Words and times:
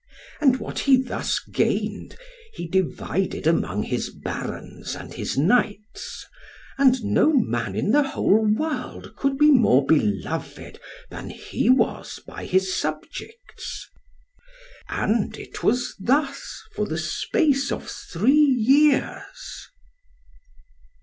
And 0.41 0.55
what 0.57 0.79
he 0.79 0.97
thus 0.97 1.37
gained, 1.51 2.17
he 2.55 2.67
divided 2.67 3.45
among 3.45 3.83
his 3.83 4.09
Barons, 4.09 4.95
and 4.95 5.13
his 5.13 5.37
Knights; 5.37 6.25
and 6.79 7.03
no 7.03 7.31
man 7.33 7.75
in 7.75 7.91
the 7.91 8.01
whole 8.01 8.43
world 8.51 9.15
could 9.15 9.37
be 9.37 9.51
more 9.51 9.85
beloved 9.85 10.79
than 11.11 11.29
he 11.29 11.69
was 11.69 12.17
by 12.25 12.47
his 12.47 12.75
subjects. 12.75 13.87
And 14.89 15.37
it 15.37 15.61
was 15.61 15.95
thus 15.99 16.63
for 16.75 16.87
the 16.87 16.97
space 16.97 17.71
of 17.71 17.87
three 17.87 18.31
years. 18.33 19.67